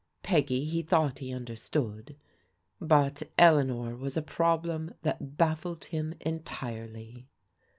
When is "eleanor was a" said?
3.37-4.23